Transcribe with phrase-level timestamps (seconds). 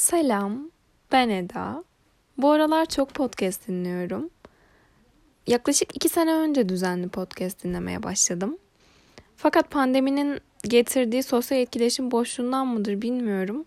[0.00, 0.70] Selam,
[1.12, 1.84] ben Eda.
[2.38, 4.30] Bu aralar çok podcast dinliyorum.
[5.46, 8.58] Yaklaşık iki sene önce düzenli podcast dinlemeye başladım.
[9.36, 13.64] Fakat pandeminin getirdiği sosyal etkileşim boşluğundan mıdır bilmiyorum.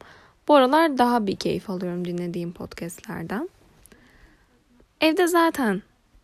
[0.47, 3.50] Bu aralar daha bir keyif alıyorum dinlediğim podcastlerden.
[5.02, 5.81] Evde zaten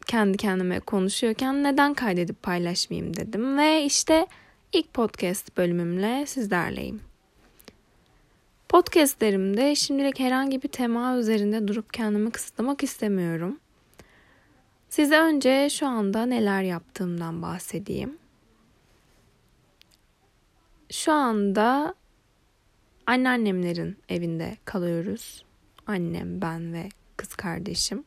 [0.07, 4.27] kendi kendime konuşuyorken neden kaydedip paylaşmayayım dedim ve işte
[4.73, 7.08] ilk podcast bölümümle sizlerleyim.
[8.69, 13.59] Podcastlerimde şimdilik herhangi bir tema üzerinde durup kendimi kısıtlamak istemiyorum.
[14.89, 18.17] Size önce şu anda neler yaptığımdan bahsedeyim.
[20.91, 21.95] Şu anda
[23.05, 25.45] anneannemlerin evinde kalıyoruz.
[25.87, 28.03] Annem, ben ve kız kardeşim.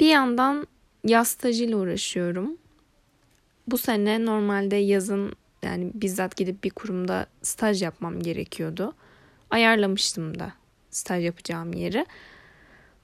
[0.00, 0.66] Bir yandan
[1.04, 2.56] yaz stajıyla uğraşıyorum.
[3.66, 8.94] Bu sene normalde yazın yani bizzat gidip bir kurumda staj yapmam gerekiyordu
[9.52, 10.52] ayarlamıştım da
[10.90, 12.06] staj yapacağım yeri.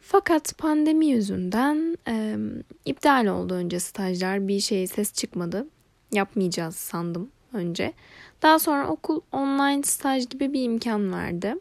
[0.00, 2.36] Fakat pandemi yüzünden e,
[2.84, 4.48] iptal oldu önce stajlar.
[4.48, 5.66] Bir şey ses çıkmadı.
[6.12, 7.92] Yapmayacağız sandım önce.
[8.42, 11.54] Daha sonra okul online staj gibi bir imkan verdi.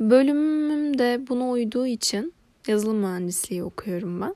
[0.00, 2.34] Bölümüm de buna uyduğu için
[2.66, 4.34] yazılım mühendisliği okuyorum ben.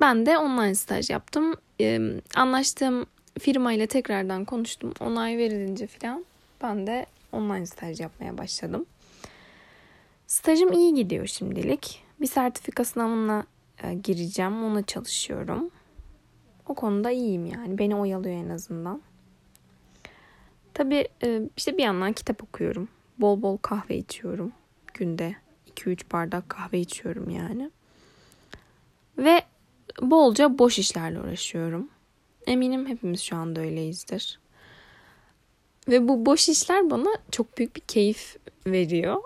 [0.00, 1.54] Ben de online staj yaptım.
[1.80, 2.00] Ee,
[2.34, 3.06] anlaştığım
[3.38, 4.92] firma ile tekrardan konuştum.
[5.00, 6.24] Onay verilince falan
[6.62, 8.86] ben de online staj yapmaya başladım.
[10.26, 12.02] Stajım iyi gidiyor şimdilik.
[12.20, 13.46] Bir sertifika sınavına
[13.82, 14.64] e, gireceğim.
[14.64, 15.70] Ona çalışıyorum.
[16.68, 17.78] O konuda iyiyim yani.
[17.78, 19.02] Beni oyalıyor en azından.
[20.74, 22.88] Tabii e, işte bir yandan kitap okuyorum.
[23.18, 24.52] Bol bol kahve içiyorum.
[24.94, 25.36] Günde
[25.76, 27.70] 2-3 bardak kahve içiyorum yani.
[29.18, 29.42] Ve
[30.02, 31.88] bolca boş işlerle uğraşıyorum.
[32.46, 34.38] Eminim hepimiz şu anda öyleyizdir.
[35.88, 39.22] Ve bu boş işler bana çok büyük bir keyif veriyor.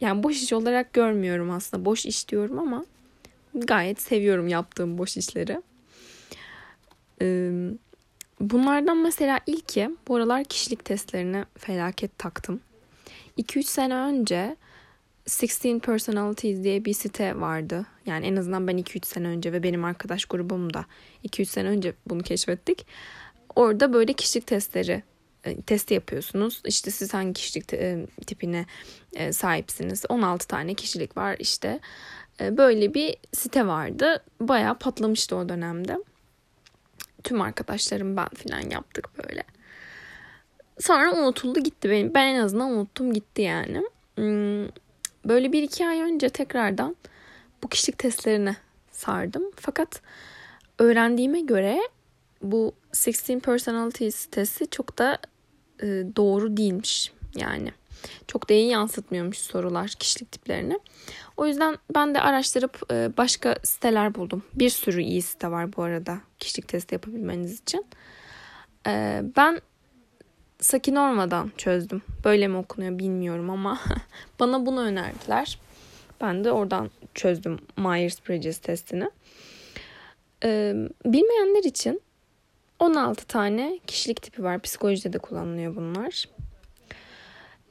[0.00, 1.84] Yani boş iş olarak görmüyorum aslında.
[1.84, 2.84] Boş iş diyorum ama
[3.54, 5.62] gayet seviyorum yaptığım boş işleri.
[8.40, 12.60] Bunlardan mesela ilki bu aralar kişilik testlerine felaket taktım.
[13.38, 14.56] 2-3 sene önce
[15.42, 17.86] 16 Personalities diye bir site vardı.
[18.06, 20.84] Yani en azından ben 2-3 sene önce ve benim arkadaş grubum da
[21.24, 22.86] 2-3 sene önce bunu keşfettik.
[23.56, 25.02] Orada böyle kişilik testleri
[25.66, 26.62] testi yapıyorsunuz.
[26.64, 28.66] İşte siz hangi kişilik e, tipine
[29.14, 30.04] e, sahipsiniz.
[30.08, 31.80] 16 tane kişilik var işte.
[32.40, 34.24] Böyle bir site vardı.
[34.40, 35.98] Bayağı patlamıştı o dönemde.
[37.24, 39.42] Tüm arkadaşlarım ben falan yaptık böyle.
[40.80, 42.14] Sonra unutuldu gitti benim.
[42.14, 43.82] Ben en azından unuttum gitti yani.
[44.14, 44.68] Hmm,
[45.24, 46.96] böyle bir iki ay önce tekrardan
[47.62, 48.56] bu kişilik testlerine
[48.90, 49.42] sardım.
[49.56, 50.00] Fakat
[50.78, 51.80] öğrendiğime göre
[52.42, 52.74] bu
[53.06, 55.18] 16 Personalities testi çok da
[55.82, 57.72] e, doğru değilmiş yani.
[58.26, 60.78] Çok da iyi yansıtmıyormuş sorular kişilik tiplerini.
[61.36, 64.42] O yüzden ben de araştırıp e, başka siteler buldum.
[64.54, 67.86] Bir sürü iyi site var bu arada kişilik testi yapabilmeniz için.
[68.86, 69.60] E, ben
[70.60, 72.02] Sakinorma'dan çözdüm.
[72.24, 73.80] Böyle mi okunuyor bilmiyorum ama
[74.40, 75.58] bana bunu önerdiler.
[76.20, 79.10] Ben de oradan çözdüm Myers-Briggs testini.
[81.04, 82.00] Bilmeyenler için
[82.82, 84.60] 16 tane kişilik tipi var.
[84.60, 86.24] Psikolojide de kullanılıyor bunlar.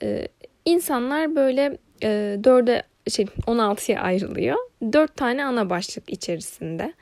[0.03, 0.27] Ee,
[0.65, 4.57] insanlar böyle e, 4'e şey 16'ya ayrılıyor.
[4.93, 6.93] 4 tane ana başlık içerisinde.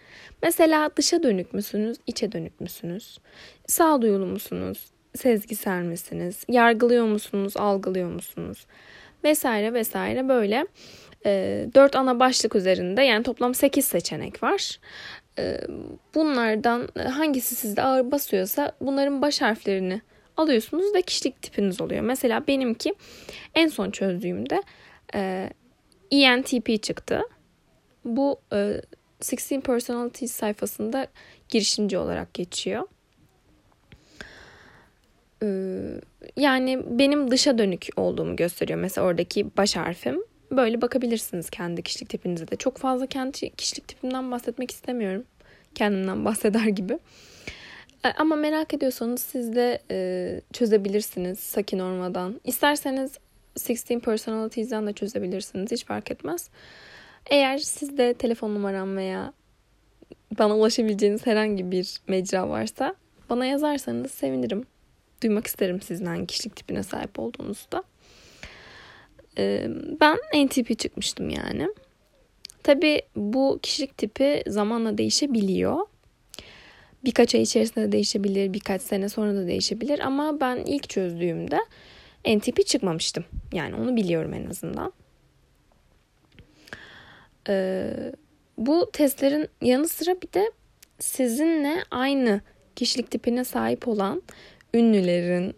[0.44, 3.18] Mesela dışa dönük müsünüz, içe dönük müsünüz?
[3.68, 4.92] Sağduyulu musunuz?
[5.16, 6.46] Sezgisel misiniz?
[6.48, 8.66] Yargılıyor musunuz, algılıyor musunuz?
[9.24, 10.68] Vesaire vesaire böyle
[11.26, 14.80] e, 4 ana başlık üzerinde yani toplam 8 seçenek var.
[15.40, 15.62] Ee,
[16.16, 20.02] bunlardan hangisi sizde ağır basıyorsa bunların baş harflerini
[20.38, 22.02] alıyorsunuz ve kişilik tipiniz oluyor.
[22.02, 22.94] Mesela benimki
[23.56, 24.64] en son çözdüğümde
[25.16, 25.50] e,
[26.12, 27.22] ENTP çıktı.
[28.06, 28.82] Bu e,
[29.32, 31.08] 16 Personalities sayfasında
[31.50, 32.84] girişimci olarak geçiyor.
[35.44, 36.02] Ee,
[36.38, 38.80] yani benim dışa dönük olduğumu gösteriyor.
[38.80, 42.56] Mesela oradaki baş harfim Böyle bakabilirsiniz kendi kişilik tipinize de.
[42.56, 45.24] Çok fazla kendi kişilik tipimden bahsetmek istemiyorum.
[45.80, 47.00] Kendimden bahseder gibi.
[48.06, 52.42] E, ama merak ediyorsanız siz de e, çözebilirsiniz Sakin Norma'dan.
[52.44, 53.18] İsterseniz
[53.70, 55.72] 16 Personalities'den de çözebilirsiniz.
[55.72, 56.50] Hiç fark etmez.
[57.30, 59.34] Eğer sizde telefon numaram veya
[60.40, 62.96] bana ulaşabileceğiniz herhangi bir mecra varsa
[63.30, 64.66] bana yazarsanız sevinirim.
[65.24, 67.84] Duymak isterim sizin hangi kişilik tipine sahip olduğunuzda.
[69.38, 69.68] Ee,
[70.02, 71.70] ben NTP çıkmıştım yani.
[72.64, 75.78] Tabi bu kişilik tipi zamanla değişebiliyor.
[77.06, 80.00] Birkaç ay içerisinde de değişebilir, birkaç sene sonra da değişebilir.
[80.00, 81.60] Ama ben ilk çözdüğümde
[82.28, 83.26] NTP çıkmamıştım.
[83.54, 84.94] Yani onu biliyorum en azından.
[87.50, 87.94] Ee,
[88.58, 90.52] bu testlerin yanı sıra bir de
[91.00, 92.42] sizinle aynı
[92.76, 94.22] kişilik tipine sahip olan
[94.74, 95.56] ünlülerin,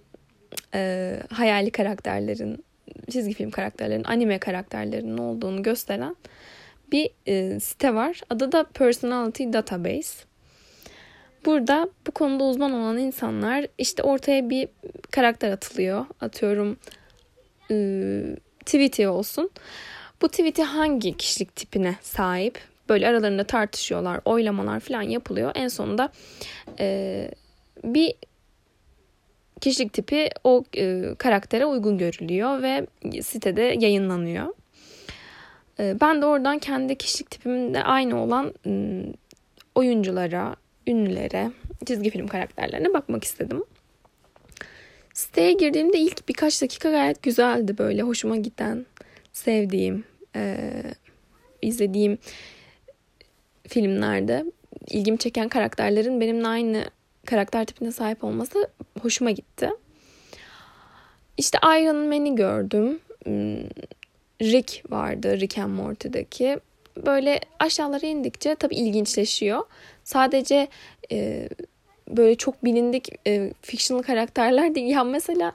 [0.73, 2.65] e, hayali karakterlerin,
[3.11, 6.15] çizgi film karakterlerin, anime karakterlerinin olduğunu gösteren
[6.91, 8.21] bir e, site var.
[8.29, 10.25] Adı da Personality Database.
[11.45, 14.67] Burada bu konuda uzman olan insanlar işte ortaya bir
[15.11, 16.05] karakter atılıyor.
[16.21, 16.77] Atıyorum
[17.71, 17.75] e,
[18.65, 19.49] Tweety olsun.
[20.21, 22.59] Bu Tweety hangi kişilik tipine sahip?
[22.89, 25.51] Böyle aralarında tartışıyorlar, oylamalar falan yapılıyor.
[25.55, 26.11] En sonunda
[26.79, 27.31] e,
[27.83, 28.13] bir
[29.61, 32.87] kişilik tipi o e, karaktere uygun görülüyor ve
[33.21, 34.53] sitede yayınlanıyor.
[35.81, 38.71] E, ben de oradan kendi kişilik tipimde aynı olan e,
[39.75, 40.55] oyunculara,
[40.87, 41.51] ünlülere,
[41.85, 43.63] çizgi film karakterlerine bakmak istedim.
[45.13, 48.85] Siteye girdiğimde ilk birkaç dakika gayet güzeldi böyle hoşuma giden,
[49.33, 50.03] sevdiğim,
[50.35, 50.71] e,
[51.61, 52.17] izlediğim
[53.67, 54.45] filmlerde
[54.87, 56.85] ilgimi çeken karakterlerin benimle aynı
[57.25, 58.67] karakter tipine sahip olması
[59.01, 59.69] hoşuma gitti.
[61.37, 62.99] İşte Iron Man'i gördüm.
[64.41, 66.59] Rick vardı Rick and Morty'deki.
[67.05, 69.61] Böyle aşağılara indikçe tabii ilginçleşiyor.
[70.03, 70.67] Sadece
[71.11, 71.49] e,
[72.07, 74.87] böyle çok bilindik e, fictional karakterler değil.
[74.87, 75.53] Ya mesela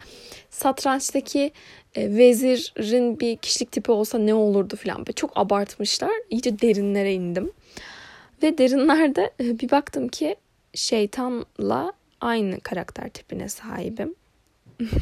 [0.50, 1.53] satrançtaki
[1.94, 4.99] e, vezirin bir kişilik tipi olsa ne olurdu falan.
[4.99, 6.12] Böyle çok abartmışlar.
[6.31, 7.53] İyice derinlere indim.
[8.43, 10.37] Ve derinlerde e, bir baktım ki
[10.75, 14.15] şeytanla aynı karakter tipine sahibim.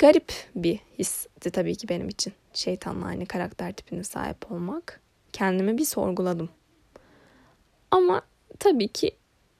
[0.00, 2.32] Garip bir histi tabii ki benim için.
[2.54, 5.00] Şeytanla aynı karakter tipine sahip olmak.
[5.32, 6.48] Kendimi bir sorguladım.
[7.90, 8.22] Ama
[8.58, 9.10] tabii ki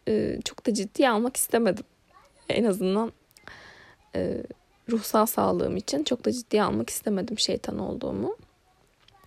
[0.08, 1.84] e, çok da ciddiye almak istemedim.
[2.48, 3.12] En azından
[4.14, 4.42] e,
[4.90, 8.36] ruhsal sağlığım için çok da ciddiye almak istemedim şeytan olduğumu.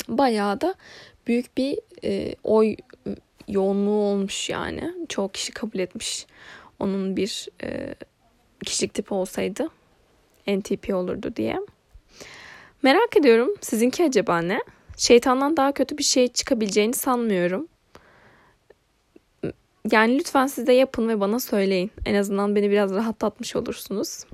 [0.07, 0.75] Bayağı da
[1.27, 2.75] büyük bir e, oy
[3.47, 4.93] yoğunluğu olmuş yani.
[5.09, 6.27] Çoğu kişi kabul etmiş.
[6.79, 7.47] Onun bir
[8.65, 9.69] kişilik tipi olsaydı
[10.47, 11.59] NTP olurdu diye.
[12.83, 14.59] Merak ediyorum sizinki acaba ne?
[14.97, 17.67] Şeytandan daha kötü bir şey çıkabileceğini sanmıyorum.
[19.91, 21.91] Yani lütfen siz de yapın ve bana söyleyin.
[22.05, 24.25] En azından beni biraz rahatlatmış olursunuz.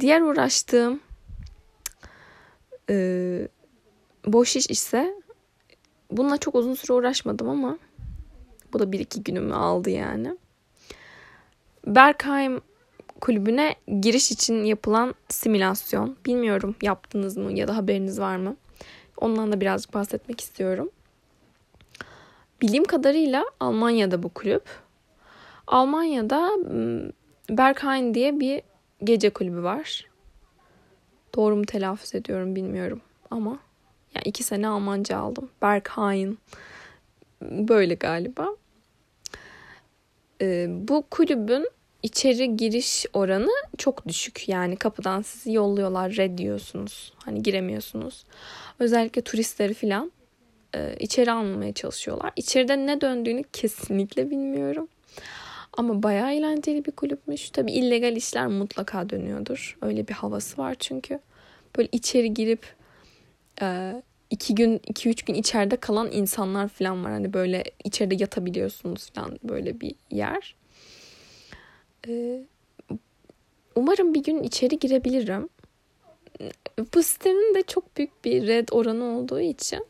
[0.00, 1.00] Diğer uğraştığım
[2.90, 3.48] e,
[4.26, 5.14] boş iş ise
[6.10, 7.78] bununla çok uzun süre uğraşmadım ama
[8.72, 10.36] bu da bir iki günümü aldı yani.
[11.86, 12.60] Berkheim
[13.20, 16.16] kulübüne giriş için yapılan simülasyon.
[16.26, 18.56] Bilmiyorum yaptınız mı ya da haberiniz var mı?
[19.16, 20.90] Ondan da birazcık bahsetmek istiyorum.
[22.62, 24.64] Bildiğim kadarıyla Almanya'da bu kulüp.
[25.66, 26.50] Almanya'da
[27.50, 28.62] Berkheim diye bir
[29.04, 30.06] gece kulübü var.
[31.34, 33.00] Doğru mu telaffuz ediyorum bilmiyorum
[33.30, 33.58] ama
[34.14, 35.50] yani iki sene Almanca aldım.
[35.62, 36.38] Berkheim
[37.42, 38.48] böyle galiba.
[40.66, 41.68] Bu kulübün
[42.02, 44.48] içeri giriş oranı çok düşük.
[44.48, 47.12] Yani kapıdan sizi yolluyorlar, red diyorsunuz.
[47.24, 48.24] Hani giremiyorsunuz.
[48.78, 50.12] Özellikle turistleri falan
[50.74, 52.32] e, içeri almamaya çalışıyorlar.
[52.36, 54.88] İçeride ne döndüğünü kesinlikle bilmiyorum.
[55.72, 57.50] Ama bayağı eğlenceli bir kulüpmüş.
[57.50, 59.78] Tabii illegal işler mutlaka dönüyordur.
[59.82, 61.20] Öyle bir havası var çünkü.
[61.76, 62.74] Böyle içeri girip
[63.62, 63.92] e,
[64.30, 67.12] iki gün, iki üç gün içeride kalan insanlar falan var.
[67.12, 70.54] Hani böyle içeride yatabiliyorsunuz falan böyle bir yer.
[72.08, 72.42] E,
[73.74, 75.48] umarım bir gün içeri girebilirim.
[76.94, 79.86] Bu sitenin de çok büyük bir red oranı olduğu için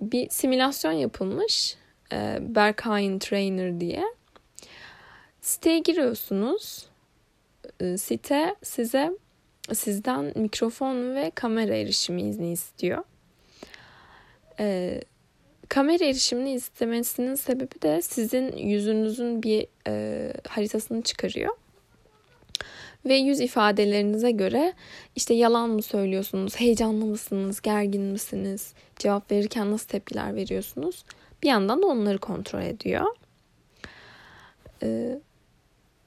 [0.00, 1.76] bir simülasyon yapılmış.
[2.12, 4.04] E, Berkheim Trainer diye.
[5.40, 6.88] Siteye giriyorsunuz.
[7.80, 9.12] E, site size
[9.72, 13.04] sizden mikrofon ve kamera erişimi izni istiyor.
[14.60, 15.00] E,
[15.74, 21.56] kamera erişimini istemesinin sebebi de sizin yüzünüzün bir e, haritasını çıkarıyor.
[23.04, 24.72] Ve yüz ifadelerinize göre
[25.16, 31.04] işte yalan mı söylüyorsunuz, heyecanlı mısınız, gergin misiniz, cevap verirken nasıl tepkiler veriyorsunuz?
[31.42, 33.06] Bir yandan da onları kontrol ediyor.
[34.82, 35.18] Ee,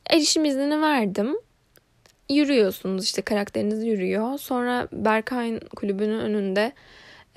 [0.10, 1.36] erişim iznini verdim.
[2.30, 4.38] Yürüyorsunuz işte karakteriniz yürüyor.
[4.38, 6.72] Sonra Berkay'ın kulübünün önünde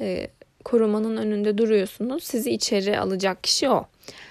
[0.00, 0.30] e,
[0.64, 2.24] korumanın önünde duruyorsunuz.
[2.24, 3.86] Sizi içeri alacak kişi o.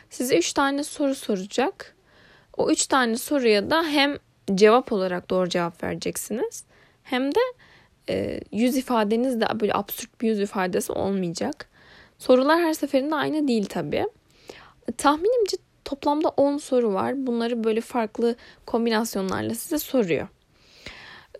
[0.09, 1.95] Size üç tane soru soracak.
[2.57, 4.17] O üç tane soruya da hem
[4.55, 6.63] cevap olarak doğru cevap vereceksiniz.
[7.03, 7.39] Hem de
[8.09, 11.69] e, yüz ifadeniz de böyle absürt bir yüz ifadesi olmayacak.
[12.17, 14.05] Sorular her seferinde aynı değil tabii.
[14.97, 15.57] Tahminimce
[15.89, 17.27] Toplamda 10 soru var.
[17.27, 20.27] Bunları böyle farklı kombinasyonlarla size soruyor.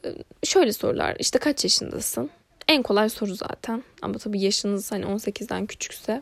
[0.05, 0.09] Ee,
[0.43, 1.15] şöyle sorular.
[1.19, 2.29] İşte kaç yaşındasın?
[2.69, 3.83] En kolay soru zaten.
[4.01, 6.21] Ama tabii yaşınız hani 18'den küçükse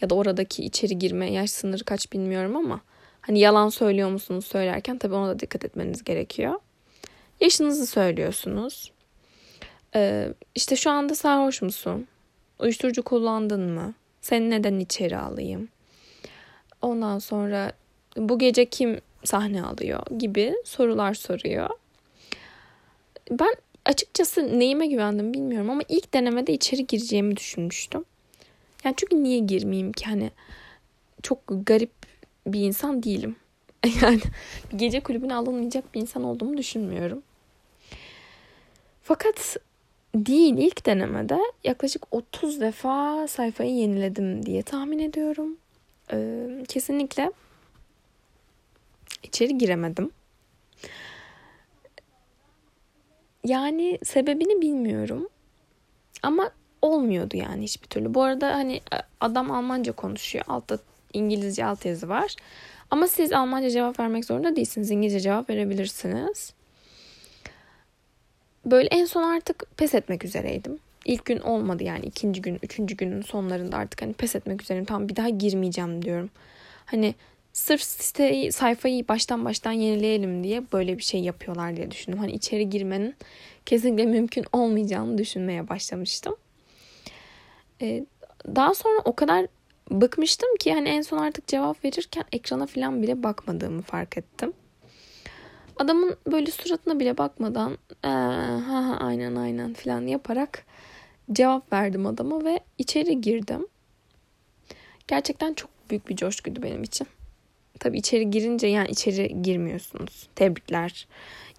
[0.00, 2.80] ya da oradaki içeri girme yaş sınırı kaç bilmiyorum ama
[3.20, 6.60] hani yalan söylüyor musunuz söylerken tabii ona da dikkat etmeniz gerekiyor.
[7.40, 8.92] Yaşınızı söylüyorsunuz.
[9.94, 12.06] Ee, işte şu anda sarhoş musun?
[12.58, 13.94] Uyuşturucu kullandın mı?
[14.20, 15.68] Seni neden içeri alayım?
[16.82, 17.72] Ondan sonra
[18.16, 21.70] bu gece kim sahne alıyor gibi sorular soruyor.
[23.30, 28.04] Ben açıkçası neyime güvendim bilmiyorum ama ilk denemede içeri gireceğimi düşünmüştüm.
[28.84, 30.30] Yani çünkü niye girmeyeyim ki hani
[31.22, 31.92] çok garip
[32.46, 33.36] bir insan değilim.
[34.02, 34.20] Yani
[34.76, 37.22] gece kulübüne alınmayacak bir insan olduğumu düşünmüyorum.
[39.02, 39.56] Fakat
[40.14, 45.56] değil ilk denemede yaklaşık 30 defa sayfayı yeniledim diye tahmin ediyorum.
[46.12, 47.32] Ee, kesinlikle
[49.22, 50.10] içeri giremedim.
[53.44, 55.28] Yani sebebini bilmiyorum.
[56.22, 56.50] Ama
[56.82, 58.14] olmuyordu yani hiçbir türlü.
[58.14, 58.80] Bu arada hani
[59.20, 60.44] adam Almanca konuşuyor.
[60.48, 60.78] Altta
[61.12, 62.36] İngilizce altyazı var.
[62.90, 64.90] Ama siz Almanca cevap vermek zorunda değilsiniz.
[64.90, 66.52] İngilizce cevap verebilirsiniz.
[68.66, 70.78] Böyle en son artık pes etmek üzereydim.
[71.04, 74.84] İlk gün olmadı yani ikinci gün, üçüncü günün sonlarında artık hani pes etmek üzereyim.
[74.84, 76.30] Tamam bir daha girmeyeceğim diyorum.
[76.86, 77.14] Hani
[77.52, 82.18] sırf siteyi, sayfayı baştan baştan yenileyelim diye böyle bir şey yapıyorlar diye düşündüm.
[82.18, 83.14] Hani içeri girmenin
[83.66, 86.36] kesinlikle mümkün olmayacağını düşünmeye başlamıştım.
[87.82, 88.04] Ee,
[88.46, 89.46] daha sonra o kadar
[89.90, 94.52] bıkmıştım ki hani en son artık cevap verirken ekrana falan bile bakmadığımı fark ettim.
[95.76, 100.64] Adamın böyle suratına bile bakmadan ee, ha ha aynen aynen falan yaparak
[101.32, 103.66] cevap verdim adama ve içeri girdim.
[105.08, 107.06] Gerçekten çok büyük bir coşkuydu benim için.
[107.82, 110.28] Tabii içeri girince yani içeri girmiyorsunuz.
[110.34, 111.06] Tebrikler.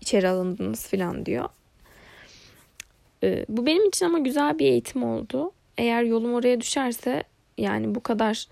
[0.01, 1.49] içeri alındınız falan diyor.
[3.23, 5.51] Ee, bu benim için ama güzel bir eğitim oldu.
[5.77, 7.23] Eğer yolum oraya düşerse
[7.57, 8.47] yani bu kadar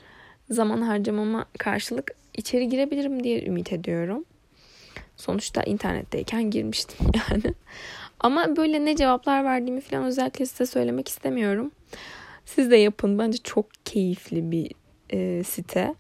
[0.49, 4.25] zaman harcamama karşılık içeri girebilirim diye ümit ediyorum.
[5.17, 7.53] Sonuçta internetteyken girmiştim yani.
[8.19, 11.71] Ama böyle ne cevaplar verdiğimi falan özellikle size söylemek istemiyorum.
[12.45, 13.19] Siz de yapın.
[13.19, 14.71] Bence çok keyifli bir
[15.09, 15.95] e, site.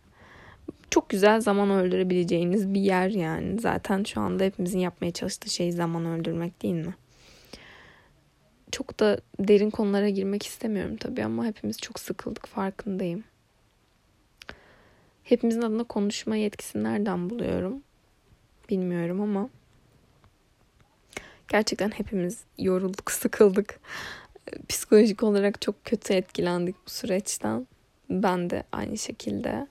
[0.91, 3.59] Çok güzel zaman öldürebileceğiniz bir yer yani.
[3.59, 6.95] Zaten şu anda hepimizin yapmaya çalıştığı şey zaman öldürmek değil mi?
[8.71, 13.23] Çok da derin konulara girmek istemiyorum tabii ama hepimiz çok sıkıldık farkındayım.
[15.23, 17.83] Hepimizin adına konuşma yetkisini nereden buluyorum?
[18.69, 19.49] Bilmiyorum ama
[21.47, 23.79] gerçekten hepimiz yorulduk, sıkıldık.
[24.69, 27.67] Psikolojik olarak çok kötü etkilendik bu süreçten.
[28.09, 29.67] Ben de aynı şekilde.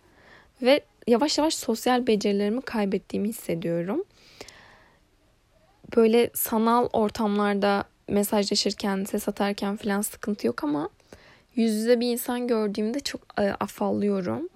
[0.62, 4.04] Ve yavaş yavaş sosyal becerilerimi kaybettiğimi hissediyorum.
[5.96, 10.90] Böyle sanal ortamlarda mesajlaşırken, ses atarken falan sıkıntı yok ama
[11.54, 14.48] yüz yüze bir insan gördüğümde çok e, afallıyorum.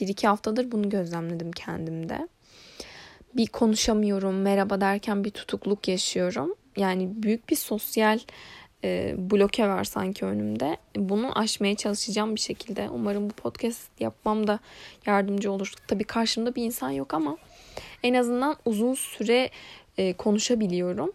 [0.00, 2.28] Bir iki haftadır bunu gözlemledim kendimde.
[3.34, 6.54] Bir konuşamıyorum, merhaba derken bir tutukluk yaşıyorum.
[6.76, 8.18] Yani büyük bir sosyal
[8.84, 10.76] e, bloke var sanki önümde.
[10.96, 12.88] Bunu aşmaya çalışacağım bir şekilde.
[12.88, 14.58] Umarım bu podcast yapmam da
[15.06, 15.72] yardımcı olur.
[15.86, 17.36] Tabii karşımda bir insan yok ama
[18.02, 19.50] en azından uzun süre
[19.98, 21.12] e, konuşabiliyorum.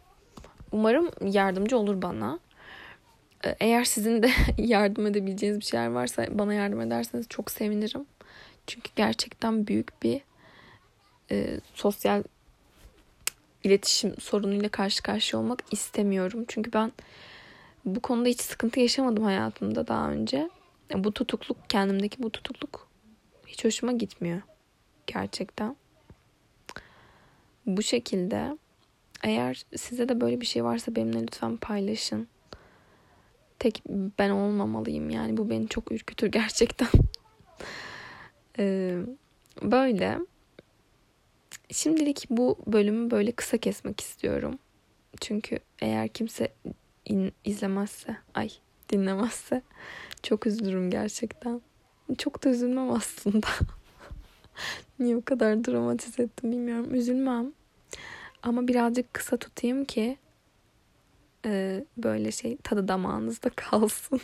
[0.71, 2.39] Umarım yardımcı olur bana.
[3.45, 8.05] E, eğer sizin de yardım edebileceğiniz bir şeyler varsa bana yardım ederseniz çok sevinirim.
[8.67, 10.21] Çünkü gerçekten büyük bir
[11.31, 12.23] e, sosyal
[13.63, 16.45] iletişim sorunuyla karşı karşıya olmak istemiyorum.
[16.47, 16.91] Çünkü ben
[17.85, 20.49] bu konuda hiç sıkıntı yaşamadım hayatımda daha önce.
[20.95, 22.87] Bu tutukluk, kendimdeki bu tutukluk
[23.47, 24.41] hiç hoşuma gitmiyor.
[25.07, 25.75] Gerçekten.
[27.65, 28.57] Bu şekilde
[29.23, 32.27] eğer size de böyle bir şey varsa benimle lütfen paylaşın.
[33.59, 33.83] Tek
[34.19, 36.87] ben olmamalıyım yani bu beni çok ürkütür gerçekten.
[38.59, 38.99] ee,
[39.61, 40.19] böyle.
[41.71, 44.59] Şimdilik bu bölümü böyle kısa kesmek istiyorum.
[45.21, 46.53] Çünkü eğer kimse
[47.05, 48.49] in, izlemezse, ay
[48.89, 49.61] dinlemezse
[50.23, 51.61] çok üzülürüm gerçekten.
[52.17, 53.47] Çok da üzülmem aslında.
[54.99, 56.95] Niye o kadar dramatize ettim bilmiyorum.
[56.95, 57.53] Üzülmem.
[58.43, 60.17] Ama birazcık kısa tutayım ki
[61.45, 64.21] e, böyle şey tadı damağınızda kalsın.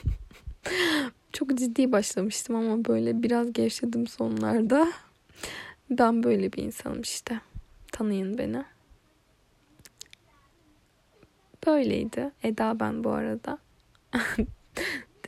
[1.33, 4.91] Çok ciddi başlamıştım ama böyle biraz gevşedim sonlarda.
[5.89, 7.39] Ben böyle bir insanım işte.
[7.91, 8.65] Tanıyın beni.
[11.67, 12.31] Böyleydi.
[12.43, 13.57] Eda ben bu arada.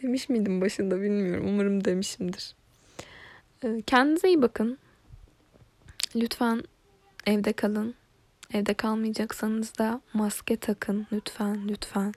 [0.02, 1.46] Demiş miydim başında bilmiyorum.
[1.48, 2.56] Umarım demişimdir.
[3.88, 4.78] Kendinize iyi bakın.
[6.16, 6.64] Lütfen
[7.26, 7.96] evde kalın.
[8.54, 11.08] Evde kalmayacaksanız da maske takın.
[11.14, 12.14] Lütfen, lütfen.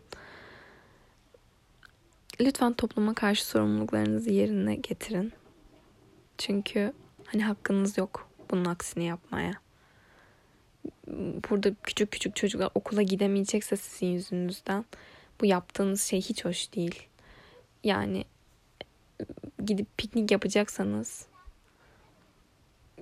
[2.41, 5.33] Lütfen topluma karşı sorumluluklarınızı yerine getirin.
[6.39, 6.93] Çünkü
[7.25, 9.53] hani hakkınız yok bunun aksini yapmaya.
[11.51, 14.85] Burada küçük küçük çocuklar okula gidemeyecekse sizin yüzünüzden
[15.41, 17.03] bu yaptığınız şey hiç hoş değil.
[17.85, 18.25] Yani
[19.65, 21.27] gidip piknik yapacaksanız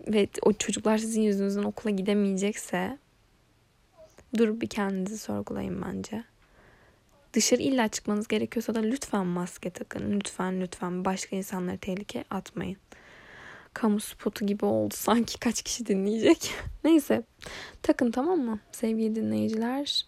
[0.09, 2.99] ve o çocuklar sizin yüzünüzden okula gidemeyecekse
[4.39, 6.25] durup bir kendinizi sorgulayın bence.
[7.33, 10.21] Dışarı illa çıkmanız gerekiyorsa da lütfen maske takın.
[10.21, 12.77] Lütfen lütfen başka insanları tehlikeye atmayın.
[13.75, 16.51] Kamu spotu gibi oldu sanki kaç kişi dinleyecek.
[16.85, 17.23] Neyse
[17.83, 20.07] takın tamam mı sevgili dinleyiciler.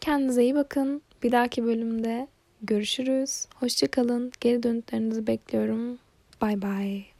[0.00, 1.02] Kendinize iyi bakın.
[1.22, 2.28] Bir dahaki bölümde
[2.62, 3.46] görüşürüz.
[3.54, 4.32] Hoşçakalın.
[4.40, 5.98] Geri dönütlerinizi bekliyorum.
[6.42, 7.15] Bye bye.